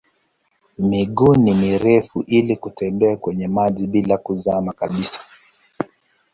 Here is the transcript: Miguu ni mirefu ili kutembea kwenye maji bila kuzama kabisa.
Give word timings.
Miguu 0.77 1.35
ni 1.35 1.53
mirefu 1.53 2.23
ili 2.27 2.55
kutembea 2.55 3.17
kwenye 3.17 3.47
maji 3.47 3.87
bila 3.87 4.17
kuzama 4.17 4.73
kabisa. 4.73 5.19